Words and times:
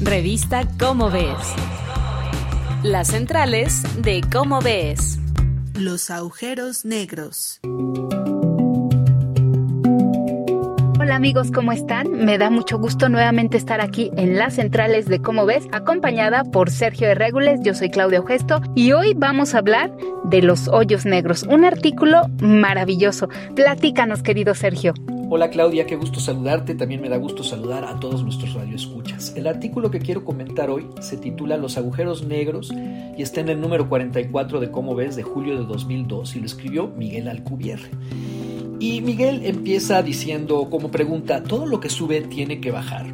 Revista 0.00 0.68
Cómo 0.78 1.08
Ves. 1.08 1.54
Las 2.82 3.08
centrales 3.08 3.82
de 4.02 4.22
Cómo 4.30 4.60
Ves. 4.60 5.18
Los 5.78 6.10
agujeros 6.10 6.84
negros. 6.84 7.60
Hola 11.00 11.14
amigos, 11.14 11.52
¿cómo 11.52 11.70
están? 11.70 12.10
Me 12.10 12.38
da 12.38 12.50
mucho 12.50 12.78
gusto 12.78 13.08
nuevamente 13.08 13.56
estar 13.56 13.80
aquí 13.80 14.10
en 14.16 14.36
las 14.36 14.54
centrales 14.54 15.06
de 15.06 15.20
Cómo 15.20 15.46
Ves, 15.46 15.68
acompañada 15.70 16.42
por 16.42 16.70
Sergio 16.70 17.06
de 17.06 17.14
Regules. 17.14 17.60
Yo 17.62 17.72
soy 17.72 17.88
Claudia 17.88 18.22
Gesto 18.26 18.60
y 18.74 18.92
hoy 18.92 19.14
vamos 19.14 19.54
a 19.54 19.58
hablar 19.58 19.96
de 20.24 20.42
los 20.42 20.66
hoyos 20.68 21.06
negros, 21.06 21.44
un 21.44 21.64
artículo 21.64 22.22
maravilloso. 22.40 23.28
Platícanos, 23.54 24.22
querido 24.22 24.54
Sergio. 24.54 24.92
Hola 25.36 25.50
Claudia, 25.50 25.84
qué 25.84 25.96
gusto 25.96 26.20
saludarte. 26.20 26.76
También 26.76 27.00
me 27.00 27.08
da 27.08 27.16
gusto 27.16 27.42
saludar 27.42 27.84
a 27.84 27.98
todos 27.98 28.22
nuestros 28.22 28.54
radioescuchas. 28.54 29.34
El 29.34 29.48
artículo 29.48 29.90
que 29.90 29.98
quiero 29.98 30.24
comentar 30.24 30.70
hoy 30.70 30.86
se 31.00 31.16
titula 31.16 31.56
Los 31.56 31.76
agujeros 31.76 32.24
negros 32.24 32.72
y 32.72 33.20
está 33.20 33.40
en 33.40 33.48
el 33.48 33.60
número 33.60 33.88
44 33.88 34.60
de 34.60 34.70
Cómo 34.70 34.94
ves 34.94 35.16
de 35.16 35.24
julio 35.24 35.58
de 35.58 35.64
2002 35.64 36.36
y 36.36 36.38
lo 36.38 36.46
escribió 36.46 36.86
Miguel 36.86 37.26
Alcubierre. 37.26 37.90
Y 38.78 39.00
Miguel 39.00 39.44
empieza 39.44 40.00
diciendo 40.04 40.68
como 40.70 40.92
pregunta, 40.92 41.42
todo 41.42 41.66
lo 41.66 41.80
que 41.80 41.90
sube 41.90 42.20
tiene 42.20 42.60
que 42.60 42.70
bajar. 42.70 43.12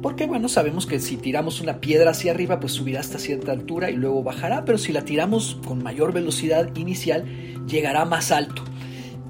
Porque 0.00 0.26
bueno, 0.26 0.48
sabemos 0.48 0.86
que 0.86 0.98
si 0.98 1.18
tiramos 1.18 1.60
una 1.60 1.78
piedra 1.78 2.12
hacia 2.12 2.32
arriba, 2.32 2.58
pues 2.58 2.72
subirá 2.72 3.00
hasta 3.00 3.18
cierta 3.18 3.52
altura 3.52 3.90
y 3.90 3.96
luego 3.96 4.22
bajará, 4.22 4.64
pero 4.64 4.78
si 4.78 4.94
la 4.94 5.02
tiramos 5.02 5.58
con 5.66 5.82
mayor 5.82 6.14
velocidad 6.14 6.74
inicial, 6.74 7.26
llegará 7.66 8.06
más 8.06 8.32
alto. 8.32 8.62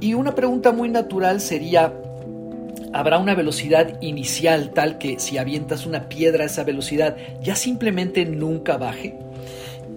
Y 0.01 0.15
una 0.15 0.35
pregunta 0.35 0.73
muy 0.73 0.89
natural 0.89 1.43
sería, 1.43 2.00
habrá 2.93 3.19
una 3.19 3.35
velocidad 3.35 4.01
inicial 4.01 4.71
tal 4.71 4.99
que 4.99 5.19
si 5.19 5.39
avientas 5.39 5.87
una 5.87 6.09
piedra 6.09 6.45
a 6.45 6.47
esa 6.47 6.65
velocidad 6.65 7.17
ya 7.41 7.55
simplemente 7.55 8.25
nunca 8.25 8.77
baje. 8.77 9.17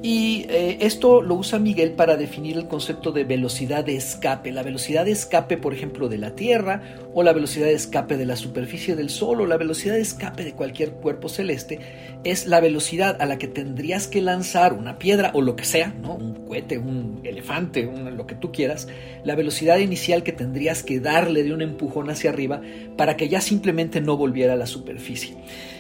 Y 0.06 0.48
eh, 0.50 0.80
esto 0.82 1.22
lo 1.22 1.36
usa 1.36 1.60
Miguel 1.60 1.94
para 1.94 2.18
definir 2.18 2.58
el 2.58 2.68
concepto 2.68 3.14
de 3.14 3.24
velocidad 3.24 3.86
de 3.86 3.96
escape. 3.96 4.52
La 4.52 4.62
velocidad 4.62 5.06
de 5.06 5.12
escape, 5.12 5.56
por 5.56 5.74
ejemplo, 5.74 6.10
de 6.10 6.18
la 6.18 6.36
Tierra, 6.36 6.82
o 7.14 7.24
la 7.24 7.32
velocidad 7.32 7.68
de 7.68 7.74
escape 7.74 8.18
de 8.18 8.26
la 8.26 8.36
superficie 8.36 8.98
del 8.98 9.10
Sol, 9.10 9.40
o 9.40 9.46
la 9.46 9.56
velocidad 9.56 9.94
de 9.94 10.02
escape 10.02 10.44
de 10.44 10.52
cualquier 10.52 10.92
cuerpo 10.92 11.30
celeste, 11.30 11.80
es 12.26 12.48
la 12.48 12.60
velocidad 12.60 13.16
a 13.22 13.26
la 13.26 13.38
que 13.38 13.48
tendrías 13.48 14.10
que 14.10 14.22
lanzar 14.22 14.74
una 14.74 15.00
piedra 15.00 15.32
o 15.36 15.42
lo 15.42 15.56
que 15.56 15.64
sea, 15.64 15.96
¿no? 16.02 16.16
un 16.16 16.34
cohete, 16.48 16.78
un 16.78 17.22
elefante, 17.24 17.84
lo 17.84 18.28
que 18.28 18.36
tú 18.36 18.52
quieras, 18.52 18.90
la 19.24 19.36
velocidad 19.36 19.78
inicial 19.78 20.24
que 20.24 20.34
tendrías 20.34 20.84
que 20.84 21.00
darle 21.00 21.44
de 21.44 21.54
un 21.54 21.62
empujón 21.62 22.10
hacia 22.10 22.30
arriba 22.30 22.60
para 22.98 23.16
que 23.16 23.30
ya 23.30 23.40
simplemente 23.40 24.02
no 24.02 24.18
volviera 24.18 24.52
a 24.52 24.58
la 24.58 24.68
superficie. 24.68 25.38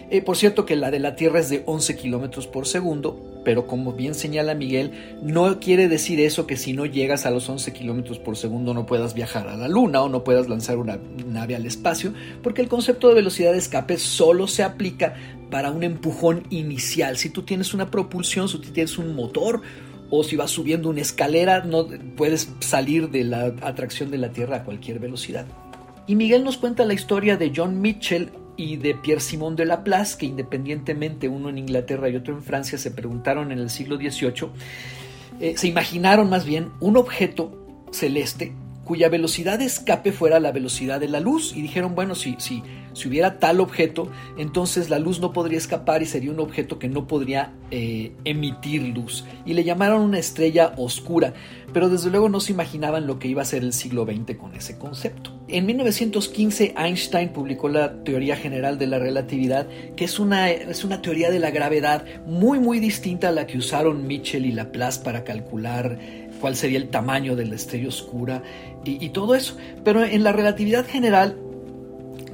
Eh, 0.09 0.21
por 0.21 0.37
cierto 0.37 0.65
que 0.65 0.77
la 0.77 0.91
de 0.91 0.99
la 0.99 1.17
Tierra 1.17 1.41
es 1.41 1.49
de 1.49 1.63
11 1.65 1.97
kilómetros 1.97 2.47
por 2.47 2.67
segundo, 2.67 3.32
pero 3.43 3.67
como 3.67 3.93
bien 3.93 4.15
señala 4.15 4.55
Miguel, 4.55 4.91
no 5.21 5.59
quiere 5.59 5.87
decir 5.87 6.19
eso 6.19 6.47
que 6.47 6.57
si 6.57 6.73
no 6.73 6.85
llegas 6.85 7.25
a 7.25 7.31
los 7.31 7.47
11 7.49 7.73
kilómetros 7.73 8.19
por 8.19 8.37
segundo 8.37 8.73
no 8.73 8.85
puedas 8.85 9.13
viajar 9.13 9.47
a 9.47 9.57
la 9.57 9.67
Luna 9.67 10.01
o 10.01 10.09
no 10.09 10.23
puedas 10.23 10.49
lanzar 10.49 10.77
una 10.77 10.99
nave 11.25 11.55
al 11.55 11.65
espacio, 11.65 12.13
porque 12.41 12.61
el 12.61 12.67
concepto 12.67 13.09
de 13.09 13.15
velocidad 13.15 13.51
de 13.51 13.57
escape 13.57 13.97
solo 13.97 14.47
se 14.47 14.63
aplica 14.63 15.15
para 15.49 15.71
un 15.71 15.83
empujón 15.83 16.43
inicial. 16.49 17.17
Si 17.17 17.29
tú 17.29 17.43
tienes 17.43 17.73
una 17.73 17.91
propulsión, 17.91 18.49
si 18.49 18.57
tú 18.57 18.71
tienes 18.71 18.97
un 18.97 19.15
motor, 19.15 19.61
o 20.15 20.23
si 20.23 20.35
vas 20.35 20.51
subiendo 20.51 20.89
una 20.89 21.01
escalera, 21.01 21.63
no 21.63 21.87
puedes 22.15 22.47
salir 22.59 23.09
de 23.09 23.23
la 23.23 23.45
atracción 23.61 24.11
de 24.11 24.19
la 24.19 24.29
Tierra 24.29 24.57
a 24.57 24.63
cualquier 24.63 24.99
velocidad. 24.99 25.47
Y 26.05 26.15
Miguel 26.15 26.43
nos 26.43 26.57
cuenta 26.57 26.85
la 26.85 26.93
historia 26.93 27.37
de 27.37 27.51
John 27.55 27.81
Mitchell, 27.81 28.29
y 28.57 28.77
de 28.77 28.95
Pierre 28.95 29.21
Simon 29.21 29.55
de 29.55 29.65
Laplace, 29.65 30.17
que 30.17 30.25
independientemente 30.25 31.27
uno 31.27 31.49
en 31.49 31.57
Inglaterra 31.57 32.09
y 32.09 32.15
otro 32.15 32.33
en 32.33 32.43
Francia 32.43 32.77
se 32.77 32.91
preguntaron 32.91 33.51
en 33.51 33.59
el 33.59 33.69
siglo 33.69 33.97
XVIII, 33.97 34.49
eh, 35.39 35.57
se 35.57 35.67
imaginaron 35.67 36.29
más 36.29 36.45
bien 36.45 36.69
un 36.79 36.97
objeto 36.97 37.51
celeste 37.91 38.53
cuya 38.83 39.09
velocidad 39.09 39.59
de 39.59 39.65
escape 39.65 40.11
fuera 40.11 40.39
la 40.39 40.51
velocidad 40.51 40.99
de 40.99 41.07
la 41.07 41.19
luz 41.19 41.53
y 41.55 41.61
dijeron, 41.61 41.95
bueno, 41.95 42.15
si, 42.15 42.35
si, 42.39 42.63
si 42.93 43.07
hubiera 43.07 43.39
tal 43.39 43.59
objeto, 43.59 44.09
entonces 44.37 44.89
la 44.89 44.99
luz 44.99 45.19
no 45.19 45.33
podría 45.33 45.57
escapar 45.57 46.01
y 46.01 46.05
sería 46.05 46.31
un 46.31 46.39
objeto 46.39 46.79
que 46.79 46.89
no 46.89 47.07
podría 47.07 47.53
eh, 47.71 48.13
emitir 48.25 48.83
luz. 48.95 49.25
Y 49.45 49.53
le 49.53 49.63
llamaron 49.63 50.01
una 50.01 50.19
estrella 50.19 50.73
oscura, 50.77 51.33
pero 51.71 51.89
desde 51.89 52.09
luego 52.09 52.29
no 52.29 52.39
se 52.39 52.51
imaginaban 52.51 53.07
lo 53.07 53.19
que 53.19 53.27
iba 53.27 53.41
a 53.41 53.45
ser 53.45 53.63
el 53.63 53.73
siglo 53.73 54.05
XX 54.05 54.37
con 54.37 54.53
ese 54.55 54.77
concepto. 54.77 55.31
En 55.47 55.65
1915 55.65 56.75
Einstein 56.77 57.29
publicó 57.29 57.69
la 57.69 58.03
teoría 58.03 58.35
general 58.35 58.77
de 58.77 58.87
la 58.87 58.99
relatividad, 58.99 59.67
que 59.95 60.05
es 60.05 60.19
una, 60.19 60.51
es 60.51 60.83
una 60.83 61.01
teoría 61.01 61.29
de 61.29 61.39
la 61.39 61.51
gravedad 61.51 62.05
muy 62.25 62.59
muy 62.59 62.79
distinta 62.79 63.29
a 63.29 63.31
la 63.31 63.47
que 63.47 63.57
usaron 63.57 64.07
Mitchell 64.07 64.45
y 64.45 64.51
Laplace 64.51 65.01
para 65.03 65.23
calcular 65.23 65.97
cuál 66.43 66.57
sería 66.57 66.77
el 66.77 66.89
tamaño 66.89 67.37
de 67.37 67.45
la 67.45 67.55
estrella 67.55 67.87
oscura 67.87 68.43
y, 68.83 69.07
todo 69.11 69.33
eso. 69.33 69.55
Pero 69.85 70.03
en 70.03 70.25
la 70.25 70.33
relatividad 70.33 70.85
general 70.85 71.37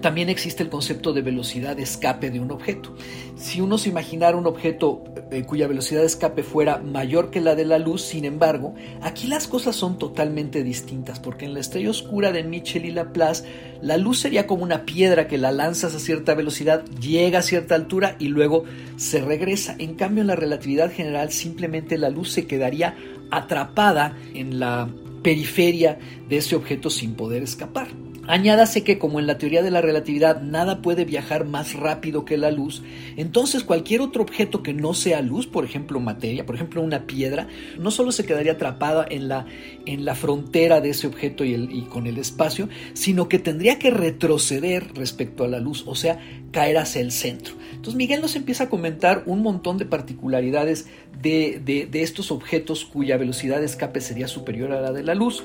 también 0.02 0.30
existe 0.30 0.64
el 0.64 0.70
concepto 0.70 1.14
de 1.14 1.22
velocidad 1.22 1.76
de 1.76 1.84
escape 1.84 2.32
de 2.32 2.40
un 2.40 2.52
objeto. 2.52 2.96
Si 3.36 3.62
uno 3.62 3.78
se 3.78 3.90
imaginara 3.90 4.38
un 4.38 4.48
objeto 4.48 5.04
eh, 5.32 5.44
cuya 5.44 5.68
velocidad 5.68 6.02
de 6.02 6.08
escape 6.08 6.44
fuera 6.44 6.78
mayor 6.78 7.30
que 7.30 7.42
la 7.42 7.56
de 7.56 7.66
la 7.66 7.80
luz, 7.80 8.02
sin 8.02 8.26
embargo, 8.26 8.74
aquí 9.02 9.28
las 9.28 9.48
cosas 9.48 9.76
son 9.76 9.98
totalmente 9.98 10.64
distintas, 10.64 11.20
porque 11.20 11.46
en 11.46 11.54
la 11.54 11.60
estrella 11.60 11.90
oscura 11.90 12.32
de 12.32 12.44
Mitchell 12.44 12.86
y 12.86 12.92
Laplace, 12.92 13.46
la 13.82 13.98
luz 13.98 14.20
sería 14.20 14.48
como 14.48 14.64
una 14.64 14.86
piedra 14.86 15.28
que 15.28 15.38
la 15.38 15.52
lanzas 15.52 15.96
a 15.96 16.00
cierta 16.00 16.34
velocidad, 16.34 16.84
llega 17.00 17.40
a 17.40 17.44
cierta 17.44 17.76
altura 17.76 18.16
y 18.20 18.30
luego 18.30 18.64
se 18.98 19.22
regresa. 19.22 19.76
En 19.78 19.96
cambio, 19.96 20.22
en 20.22 20.28
la 20.28 20.36
relatividad 20.36 20.92
general, 20.92 21.32
simplemente 21.32 21.98
la 21.98 22.10
luz 22.10 22.32
se 22.32 22.48
quedaría 22.48 22.96
atrapada 23.32 24.18
en 24.34 24.60
la 24.60 24.90
periferia 25.22 26.00
de 26.28 26.38
ese 26.38 26.56
objeto 26.56 26.90
sin 26.90 27.14
poder 27.14 27.44
escapar. 27.44 28.09
Añádase 28.30 28.84
que 28.84 29.00
como 29.00 29.20
en 29.20 29.26
la 29.26 29.40
teoría 29.40 29.64
de 29.64 29.72
la 29.72 29.82
relatividad 29.82 30.44
nada 30.44 30.84
puede 30.84 31.04
viajar 31.04 31.46
más 31.46 31.74
rápido 31.74 32.26
que 32.26 32.38
la 32.38 32.52
luz, 32.52 32.84
entonces 33.18 33.64
cualquier 33.64 34.02
otro 34.02 34.22
objeto 34.22 34.62
que 34.62 34.72
no 34.72 34.94
sea 34.94 35.24
luz, 35.24 35.48
por 35.48 35.66
ejemplo 35.66 36.00
materia, 36.00 36.46
por 36.46 36.54
ejemplo 36.54 36.84
una 36.84 37.08
piedra, 37.08 37.48
no 37.80 37.90
solo 37.90 38.12
se 38.12 38.28
quedaría 38.28 38.52
atrapada 38.52 39.04
en 39.10 39.30
la, 39.30 39.48
en 39.88 40.06
la 40.06 40.14
frontera 40.14 40.80
de 40.80 40.92
ese 40.92 41.08
objeto 41.08 41.44
y, 41.44 41.88
con 41.90 42.06
el 42.06 42.20
espacio, 42.20 42.70
sino 42.94 43.28
que 43.28 43.40
tendría 43.40 43.80
que 43.80 43.90
retroceder 43.90 44.94
respecto 44.94 45.44
a 45.44 45.48
la 45.48 45.60
luz, 45.60 45.84
o 45.88 45.96
sea, 45.96 46.20
caer 46.52 46.78
hacia 46.78 47.02
el 47.02 47.12
centro. 47.12 47.56
Entonces 47.72 47.96
Miguel 47.96 48.22
nos 48.22 48.36
empieza 48.36 48.66
a 48.66 48.70
comentar 48.70 49.24
un 49.26 49.42
montón 49.42 49.80
de 49.80 49.86
particularidades 49.86 50.88
de, 51.20 51.60
de, 51.66 51.88
de 51.88 52.04
estos 52.04 52.32
objetos 52.32 52.86
cuya 52.86 53.18
velocidad 53.18 53.60
de 53.60 53.66
escape 53.66 54.02
sería 54.02 54.28
superior 54.28 54.72
a 54.72 54.82
la 54.82 54.92
de 54.92 55.02
la 55.02 55.16
luz 55.16 55.44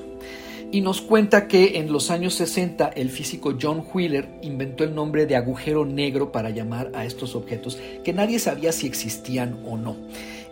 y 0.73 0.81
nos 0.81 1.01
cuenta 1.01 1.49
que 1.49 1.79
en 1.79 1.93
los 1.93 2.11
años 2.11 2.35
60 2.35 2.89
el 2.89 3.11
físico 3.11 3.55
John 3.61 3.85
Wheeler 3.93 4.29
inventó 4.43 4.85
el 4.85 4.95
nombre 4.95 5.27
de 5.27 5.37
agujero 5.37 5.85
negro 5.85 6.33
para 6.33 6.51
llamar 6.51 6.91
a 6.95 7.05
estos 7.05 7.35
objetos 7.35 7.79
que 8.05 8.13
nadie 8.13 8.39
sabía 8.39 8.73
si 8.73 8.87
existían 8.87 9.61
o 9.67 9.77
no. 9.77 9.97